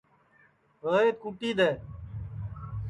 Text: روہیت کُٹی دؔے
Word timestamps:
روہیت 0.81 1.15
کُٹی 1.23 1.49
دؔے 1.57 1.69